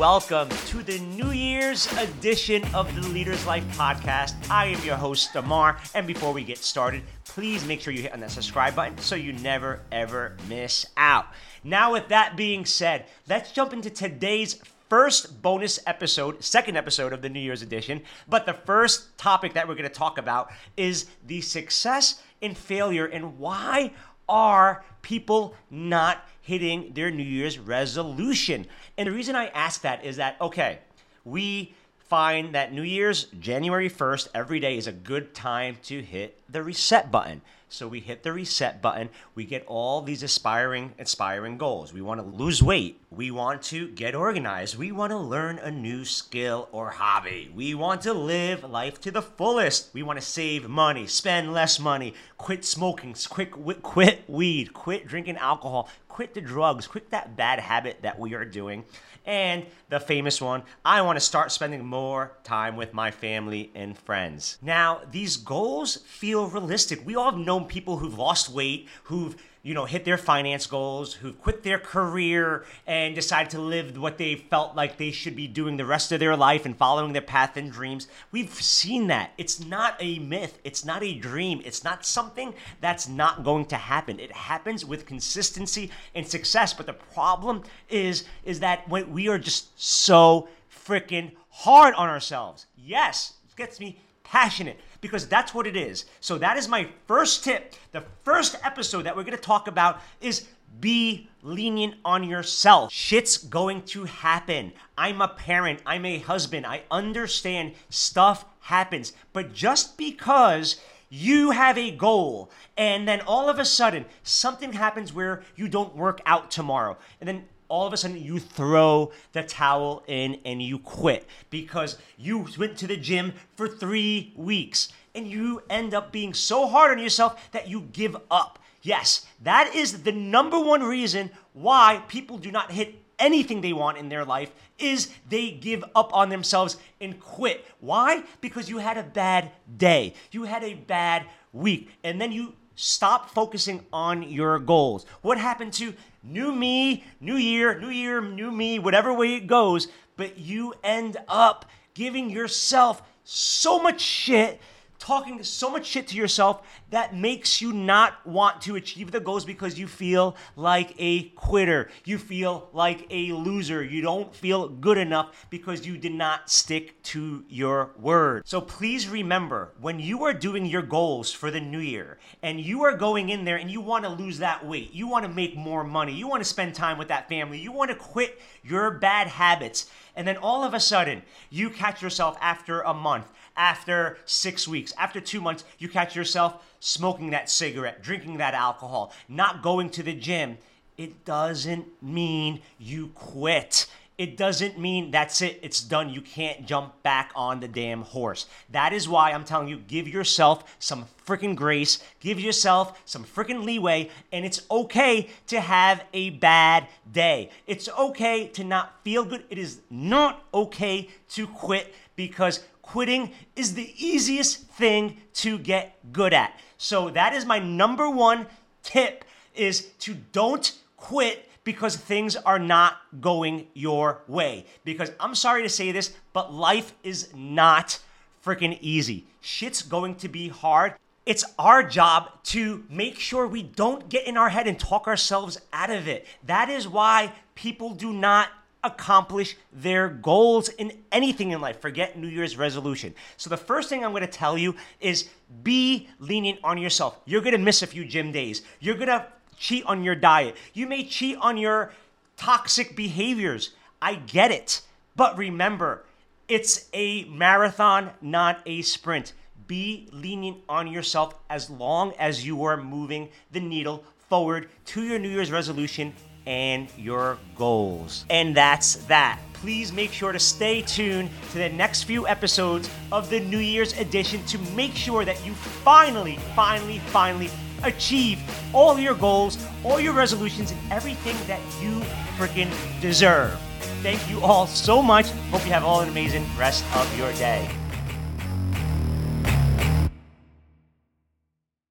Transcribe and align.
welcome 0.00 0.48
to 0.64 0.82
the 0.82 0.98
New 0.98 1.30
Year's 1.30 1.86
edition 1.98 2.64
of 2.74 2.90
the 2.94 3.06
Leaders 3.08 3.44
Life 3.44 3.64
podcast. 3.76 4.32
I 4.48 4.68
am 4.68 4.82
your 4.82 4.96
host, 4.96 5.34
Ammar, 5.34 5.76
and 5.94 6.06
before 6.06 6.32
we 6.32 6.42
get 6.42 6.56
started, 6.56 7.02
please 7.26 7.66
make 7.66 7.82
sure 7.82 7.92
you 7.92 8.00
hit 8.00 8.14
on 8.14 8.20
that 8.20 8.30
subscribe 8.30 8.74
button 8.74 8.96
so 8.96 9.14
you 9.14 9.34
never 9.34 9.82
ever 9.92 10.38
miss 10.48 10.86
out. 10.96 11.26
Now, 11.62 11.92
with 11.92 12.08
that 12.08 12.34
being 12.34 12.64
said, 12.64 13.08
let's 13.28 13.52
jump 13.52 13.74
into 13.74 13.90
today's 13.90 14.58
first 14.88 15.42
bonus 15.42 15.78
episode, 15.86 16.42
second 16.42 16.78
episode 16.78 17.12
of 17.12 17.20
the 17.20 17.28
New 17.28 17.38
Year's 17.38 17.60
edition. 17.60 18.00
But 18.26 18.46
the 18.46 18.54
first 18.54 19.18
topic 19.18 19.52
that 19.52 19.68
we're 19.68 19.74
going 19.74 19.86
to 19.86 19.94
talk 19.94 20.16
about 20.16 20.50
is 20.78 21.10
the 21.26 21.42
success 21.42 22.22
and 22.40 22.56
failure 22.56 23.04
and 23.04 23.38
why 23.38 23.92
are 24.30 24.84
people 25.02 25.54
not 25.70 26.24
hitting 26.40 26.92
their 26.94 27.10
New 27.10 27.22
Year's 27.24 27.58
resolution? 27.58 28.66
And 28.96 29.08
the 29.08 29.12
reason 29.12 29.36
I 29.36 29.48
ask 29.48 29.82
that 29.82 30.04
is 30.04 30.16
that, 30.16 30.40
okay, 30.40 30.78
we 31.24 31.74
find 31.98 32.54
that 32.54 32.72
New 32.72 32.82
Year's, 32.82 33.24
January 33.38 33.90
1st, 33.90 34.28
every 34.34 34.60
day 34.60 34.76
is 34.76 34.86
a 34.86 34.92
good 34.92 35.34
time 35.34 35.76
to 35.84 36.00
hit 36.00 36.40
the 36.48 36.62
reset 36.62 37.10
button. 37.10 37.42
So 37.72 37.86
we 37.86 38.00
hit 38.00 38.24
the 38.24 38.32
reset 38.32 38.82
button. 38.82 39.10
We 39.36 39.44
get 39.44 39.64
all 39.66 40.02
these 40.02 40.24
aspiring, 40.24 40.92
aspiring 40.98 41.56
goals. 41.56 41.92
We 41.92 42.02
want 42.02 42.20
to 42.20 42.26
lose 42.26 42.60
weight. 42.60 43.00
We 43.12 43.30
want 43.30 43.62
to 43.62 43.86
get 43.86 44.16
organized. 44.16 44.76
We 44.76 44.90
want 44.90 45.12
to 45.12 45.18
learn 45.18 45.60
a 45.60 45.70
new 45.70 46.04
skill 46.04 46.68
or 46.72 46.90
hobby. 46.90 47.48
We 47.54 47.76
want 47.76 48.02
to 48.02 48.12
live 48.12 48.68
life 48.68 49.00
to 49.02 49.12
the 49.12 49.22
fullest. 49.22 49.94
We 49.94 50.02
want 50.02 50.18
to 50.18 50.26
save 50.26 50.68
money, 50.68 51.06
spend 51.06 51.52
less 51.52 51.78
money, 51.78 52.14
quit 52.36 52.64
smoking, 52.64 53.14
quit, 53.28 53.52
quit 53.82 54.24
weed, 54.28 54.74
quit 54.74 55.06
drinking 55.06 55.36
alcohol, 55.36 55.88
quit 56.08 56.34
the 56.34 56.40
drugs, 56.40 56.88
quit 56.88 57.10
that 57.10 57.36
bad 57.36 57.60
habit 57.60 57.98
that 58.02 58.18
we 58.18 58.34
are 58.34 58.44
doing. 58.44 58.84
And 59.26 59.66
the 59.90 60.00
famous 60.00 60.40
one, 60.40 60.62
I 60.84 61.02
want 61.02 61.16
to 61.16 61.24
start 61.24 61.52
spending 61.52 61.84
more 61.84 62.32
time 62.42 62.76
with 62.76 62.94
my 62.94 63.10
family 63.10 63.70
and 63.74 63.96
friends. 63.96 64.58
Now, 64.62 65.02
these 65.10 65.36
goals 65.36 65.96
feel 65.98 66.46
realistic. 66.46 67.04
We 67.04 67.16
all 67.16 67.30
have 67.30 67.40
people 67.64 67.98
who've 67.98 68.18
lost 68.18 68.50
weight, 68.50 68.88
who've 69.04 69.36
you 69.62 69.74
know, 69.74 69.84
hit 69.84 70.06
their 70.06 70.16
finance 70.16 70.66
goals, 70.66 71.12
who've 71.14 71.38
quit 71.38 71.62
their 71.62 71.78
career 71.78 72.64
and 72.86 73.14
decided 73.14 73.50
to 73.50 73.60
live 73.60 73.98
what 73.98 74.16
they 74.16 74.34
felt 74.34 74.74
like 74.74 74.96
they 74.96 75.10
should 75.10 75.36
be 75.36 75.46
doing 75.46 75.76
the 75.76 75.84
rest 75.84 76.12
of 76.12 76.20
their 76.20 76.34
life 76.34 76.64
and 76.64 76.76
following 76.76 77.12
their 77.12 77.20
path 77.20 77.58
and 77.58 77.70
dreams. 77.70 78.08
We've 78.32 78.52
seen 78.54 79.08
that. 79.08 79.32
It's 79.36 79.60
not 79.60 79.96
a 80.00 80.18
myth. 80.18 80.58
It's 80.64 80.84
not 80.84 81.02
a 81.02 81.14
dream. 81.14 81.60
It's 81.62 81.84
not 81.84 82.06
something 82.06 82.54
that's 82.80 83.06
not 83.06 83.44
going 83.44 83.66
to 83.66 83.76
happen. 83.76 84.18
It 84.18 84.32
happens 84.32 84.86
with 84.86 85.04
consistency 85.04 85.90
and 86.14 86.26
success. 86.26 86.72
But 86.72 86.86
the 86.86 86.94
problem 86.94 87.62
is, 87.90 88.24
is 88.44 88.60
that 88.60 88.88
when 88.88 89.12
we 89.12 89.28
are 89.28 89.38
just 89.38 89.78
so 89.78 90.48
freaking 90.86 91.32
hard 91.50 91.94
on 91.94 92.08
ourselves. 92.08 92.66
Yes, 92.76 93.34
it 93.46 93.56
gets 93.56 93.78
me 93.78 94.00
passionate 94.30 94.78
because 95.00 95.26
that's 95.26 95.52
what 95.52 95.66
it 95.66 95.76
is. 95.76 96.04
So 96.20 96.38
that 96.38 96.56
is 96.56 96.68
my 96.68 96.88
first 97.08 97.42
tip. 97.42 97.74
The 97.90 98.04
first 98.22 98.56
episode 98.62 99.02
that 99.02 99.16
we're 99.16 99.24
going 99.24 99.36
to 99.36 99.42
talk 99.42 99.66
about 99.66 100.00
is 100.20 100.46
be 100.80 101.28
lenient 101.42 101.96
on 102.04 102.22
yourself. 102.22 102.92
Shit's 102.92 103.36
going 103.36 103.82
to 103.86 104.04
happen. 104.04 104.72
I'm 104.96 105.20
a 105.20 105.26
parent, 105.26 105.80
I'm 105.84 106.06
a 106.06 106.18
husband. 106.18 106.64
I 106.64 106.82
understand 106.92 107.72
stuff 107.88 108.44
happens. 108.60 109.12
But 109.32 109.52
just 109.52 109.98
because 109.98 110.80
you 111.08 111.50
have 111.50 111.76
a 111.76 111.90
goal 111.90 112.52
and 112.76 113.08
then 113.08 113.20
all 113.22 113.48
of 113.48 113.58
a 113.58 113.64
sudden 113.64 114.04
something 114.22 114.74
happens 114.74 115.12
where 115.12 115.42
you 115.56 115.66
don't 115.66 115.96
work 115.96 116.20
out 116.24 116.52
tomorrow 116.52 116.96
and 117.20 117.26
then 117.26 117.44
all 117.70 117.86
of 117.86 117.92
a 117.92 117.96
sudden 117.96 118.20
you 118.22 118.38
throw 118.38 119.12
the 119.32 119.42
towel 119.42 120.02
in 120.06 120.38
and 120.44 120.60
you 120.60 120.78
quit 120.78 121.26
because 121.48 121.96
you 122.18 122.46
went 122.58 122.76
to 122.78 122.86
the 122.86 122.96
gym 122.96 123.32
for 123.56 123.66
three 123.66 124.32
weeks 124.36 124.92
and 125.14 125.26
you 125.26 125.62
end 125.70 125.94
up 125.94 126.12
being 126.12 126.34
so 126.34 126.66
hard 126.66 126.90
on 126.90 127.02
yourself 127.02 127.50
that 127.52 127.68
you 127.68 127.82
give 127.92 128.16
up. 128.30 128.58
Yes, 128.82 129.26
that 129.42 129.74
is 129.74 130.02
the 130.02 130.12
number 130.12 130.58
one 130.58 130.82
reason 130.82 131.30
why 131.52 132.02
people 132.08 132.38
do 132.38 132.50
not 132.50 132.72
hit 132.72 133.00
anything 133.18 133.60
they 133.60 133.72
want 133.72 133.98
in 133.98 134.08
their 134.08 134.24
life 134.24 134.50
is 134.78 135.10
they 135.28 135.50
give 135.50 135.84
up 135.94 136.14
on 136.14 136.30
themselves 136.30 136.76
and 137.00 137.20
quit. 137.20 137.64
Why? 137.80 138.24
Because 138.40 138.68
you 138.68 138.78
had 138.78 138.96
a 138.96 139.02
bad 139.02 139.52
day. 139.76 140.14
You 140.32 140.44
had 140.44 140.64
a 140.64 140.74
bad 140.74 141.26
week 141.52 141.90
and 142.02 142.20
then 142.20 142.32
you 142.32 142.54
stop 142.74 143.30
focusing 143.30 143.84
on 143.92 144.22
your 144.22 144.58
goals. 144.58 145.06
What 145.22 145.38
happened 145.38 145.72
to 145.74 145.94
new 146.22 146.52
me, 146.52 147.04
new 147.20 147.36
year, 147.36 147.78
new 147.78 147.88
year, 147.88 148.20
new 148.20 148.50
me, 148.50 148.78
whatever 148.78 149.12
way 149.12 149.34
it 149.34 149.46
goes, 149.46 149.88
but 150.16 150.38
you 150.38 150.74
end 150.82 151.16
up 151.28 151.66
giving 151.94 152.30
yourself 152.30 153.02
so 153.24 153.80
much 153.80 154.00
shit 154.00 154.60
talking 155.00 155.42
so 155.42 155.70
much 155.70 155.86
shit 155.86 156.06
to 156.08 156.16
yourself 156.16 156.62
that 156.90 157.16
makes 157.16 157.60
you 157.60 157.72
not 157.72 158.24
want 158.26 158.60
to 158.60 158.76
achieve 158.76 159.10
the 159.10 159.18
goals 159.18 159.44
because 159.44 159.78
you 159.78 159.88
feel 159.88 160.36
like 160.54 160.94
a 160.98 161.30
quitter. 161.30 161.90
You 162.04 162.18
feel 162.18 162.68
like 162.72 163.06
a 163.10 163.32
loser. 163.32 163.82
You 163.82 164.02
don't 164.02 164.32
feel 164.34 164.68
good 164.68 164.98
enough 164.98 165.46
because 165.48 165.86
you 165.86 165.96
did 165.96 166.12
not 166.12 166.50
stick 166.50 167.02
to 167.04 167.44
your 167.48 167.90
word. 167.98 168.46
So 168.46 168.60
please 168.60 169.08
remember 169.08 169.72
when 169.80 169.98
you 169.98 170.24
are 170.24 170.34
doing 170.34 170.66
your 170.66 170.82
goals 170.82 171.32
for 171.32 171.50
the 171.50 171.60
new 171.60 171.78
year 171.80 172.18
and 172.42 172.60
you 172.60 172.84
are 172.84 172.96
going 172.96 173.30
in 173.30 173.44
there 173.44 173.56
and 173.56 173.70
you 173.70 173.80
want 173.80 174.04
to 174.04 174.10
lose 174.10 174.38
that 174.38 174.64
weight, 174.66 174.92
you 174.92 175.08
want 175.08 175.24
to 175.24 175.32
make 175.32 175.56
more 175.56 175.82
money, 175.82 176.12
you 176.12 176.28
want 176.28 176.42
to 176.42 176.48
spend 176.48 176.74
time 176.74 176.98
with 176.98 177.08
that 177.08 177.28
family, 177.28 177.58
you 177.58 177.72
want 177.72 177.90
to 177.90 177.96
quit 177.96 178.40
your 178.62 178.90
bad 178.90 179.28
habits, 179.28 179.90
and 180.20 180.28
then 180.28 180.36
all 180.36 180.62
of 180.62 180.74
a 180.74 180.80
sudden 180.80 181.22
you 181.48 181.70
catch 181.70 182.02
yourself 182.02 182.36
after 182.42 182.82
a 182.82 182.92
month 182.92 183.26
after 183.56 184.18
six 184.26 184.68
weeks, 184.68 184.92
after 184.98 185.18
two 185.18 185.40
months, 185.40 185.64
you 185.78 185.88
catch 185.88 186.14
yourself 186.14 186.62
smoking 186.78 187.30
that 187.30 187.48
cigarette, 187.50 188.02
drinking 188.02 188.36
that 188.36 188.54
alcohol, 188.54 189.12
not 189.28 189.62
going 189.62 189.88
to 189.90 190.02
the 190.02 190.14
gym, 190.14 190.56
it 190.96 191.24
doesn't 191.24 191.86
mean 192.02 192.60
you 192.78 193.08
quit 193.14 193.86
it 194.20 194.36
doesn't 194.36 194.78
mean 194.78 195.10
that's 195.10 195.40
it, 195.40 195.58
it's 195.62 195.80
done. 195.80 196.10
You 196.10 196.20
can't 196.20 196.66
jump 196.66 197.02
back 197.02 197.32
on 197.34 197.60
the 197.60 197.66
damn 197.66 198.02
horse. 198.02 198.44
That 198.68 198.92
is 198.92 199.08
why 199.08 199.32
I'm 199.32 199.44
telling 199.44 199.66
you 199.66 199.78
give 199.78 200.06
yourself 200.06 200.76
some 200.78 201.06
freaking 201.26 201.56
grace, 201.56 202.04
give 202.20 202.38
yourself 202.38 203.00
some 203.06 203.24
freaking 203.24 203.64
leeway, 203.64 204.10
and 204.30 204.44
it's 204.44 204.60
okay 204.70 205.30
to 205.46 205.58
have 205.58 206.04
a 206.12 206.28
bad 206.28 206.86
day. 207.10 207.48
It's 207.66 207.88
okay 207.88 208.48
to 208.48 208.62
not 208.62 209.02
feel 209.04 209.24
good. 209.24 209.44
It 209.48 209.56
is 209.56 209.80
not 209.88 210.44
okay 210.52 211.08
to 211.30 211.46
quit 211.46 211.94
because 212.14 212.62
quitting 212.82 213.32
is 213.56 213.72
the 213.72 213.94
easiest 213.96 214.66
thing 214.66 215.16
to 215.32 215.58
get 215.58 215.96
good 216.12 216.34
at. 216.34 216.60
So 216.76 217.08
that 217.08 217.32
is 217.32 217.46
my 217.46 217.58
number 217.58 218.10
one 218.10 218.48
tip 218.82 219.24
is 219.54 219.86
to 220.00 220.14
don't 220.32 220.74
quit 220.98 221.49
because 221.64 221.96
things 221.96 222.36
are 222.36 222.58
not 222.58 222.98
going 223.20 223.66
your 223.74 224.22
way. 224.26 224.66
Because 224.84 225.10
I'm 225.20 225.34
sorry 225.34 225.62
to 225.62 225.68
say 225.68 225.92
this, 225.92 226.14
but 226.32 226.52
life 226.52 226.94
is 227.02 227.28
not 227.34 227.98
freaking 228.44 228.78
easy. 228.80 229.26
Shit's 229.40 229.82
going 229.82 230.16
to 230.16 230.28
be 230.28 230.48
hard. 230.48 230.94
It's 231.26 231.44
our 231.58 231.82
job 231.82 232.30
to 232.44 232.84
make 232.88 233.18
sure 233.18 233.46
we 233.46 233.62
don't 233.62 234.08
get 234.08 234.26
in 234.26 234.36
our 234.36 234.48
head 234.48 234.66
and 234.66 234.78
talk 234.78 235.06
ourselves 235.06 235.60
out 235.72 235.90
of 235.90 236.08
it. 236.08 236.26
That 236.44 236.70
is 236.70 236.88
why 236.88 237.32
people 237.54 237.90
do 237.90 238.12
not 238.12 238.48
accomplish 238.82 239.56
their 239.72 240.08
goals 240.08 240.70
in 240.70 240.92
anything 241.12 241.50
in 241.50 241.60
life. 241.60 241.80
Forget 241.80 242.18
New 242.18 242.28
Year's 242.28 242.56
resolution. 242.56 243.14
So, 243.36 243.50
the 243.50 243.56
first 243.58 243.88
thing 243.88 244.04
I'm 244.04 244.12
to 244.22 244.26
tell 244.26 244.56
you 244.56 244.74
is 245.00 245.28
be 245.62 246.08
lenient 246.18 246.60
on 246.64 246.78
yourself. 246.78 247.20
You're 247.26 247.42
to 247.52 247.58
miss 247.58 247.82
a 247.82 247.86
few 247.86 248.04
gym 248.04 248.32
days. 248.32 248.62
You're 248.80 248.96
to 249.08 249.26
cheat 249.60 249.84
on 249.84 250.02
your 250.02 250.16
diet. 250.16 250.56
You 250.72 250.88
may 250.88 251.04
cheat 251.04 251.36
on 251.36 251.56
your 251.56 251.92
toxic 252.36 252.96
behaviors. 252.96 253.70
I 254.02 254.14
get 254.16 254.50
it. 254.50 254.80
But 255.14 255.38
remember, 255.38 256.04
it's 256.48 256.88
a 256.92 257.24
marathon, 257.24 258.10
not 258.20 258.60
a 258.66 258.82
sprint. 258.82 259.34
Be 259.68 260.08
lenient 260.10 260.58
on 260.68 260.88
yourself 260.88 261.34
as 261.48 261.70
long 261.70 262.12
as 262.18 262.44
you 262.44 262.64
are 262.64 262.76
moving 262.76 263.28
the 263.52 263.60
needle 263.60 264.02
forward 264.28 264.68
to 264.86 265.02
your 265.02 265.18
New 265.18 265.28
Year's 265.28 265.52
resolution 265.52 266.14
and 266.46 266.88
your 266.96 267.38
goals. 267.54 268.24
And 268.30 268.56
that's 268.56 268.94
that. 269.06 269.38
Please 269.52 269.92
make 269.92 270.10
sure 270.10 270.32
to 270.32 270.38
stay 270.38 270.80
tuned 270.80 271.28
to 271.52 271.58
the 271.58 271.68
next 271.68 272.04
few 272.04 272.26
episodes 272.26 272.88
of 273.12 273.28
the 273.28 273.40
New 273.40 273.58
Year's 273.58 273.92
edition 273.98 274.42
to 274.46 274.58
make 274.74 274.94
sure 274.94 275.26
that 275.26 275.44
you 275.44 275.52
finally, 275.52 276.38
finally, 276.56 276.98
finally 276.98 277.50
achieve 277.82 278.40
all 278.72 278.98
your 278.98 279.14
goals, 279.14 279.58
all 279.84 280.00
your 280.00 280.12
resolutions, 280.12 280.70
and 280.70 280.80
everything 280.90 281.36
that 281.46 281.60
you 281.80 282.00
freaking 282.36 282.70
deserve. 283.00 283.58
Thank 284.02 284.28
you 284.30 284.40
all 284.42 284.66
so 284.66 285.02
much. 285.02 285.30
Hope 285.50 285.64
you 285.64 285.72
have 285.72 285.84
all 285.84 286.00
an 286.00 286.08
amazing 286.08 286.44
rest 286.56 286.84
of 286.94 287.18
your 287.18 287.32
day. 287.34 287.68